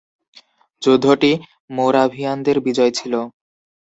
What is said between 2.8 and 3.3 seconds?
ছিল।